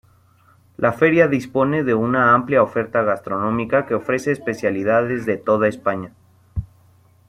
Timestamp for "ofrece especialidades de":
3.93-5.37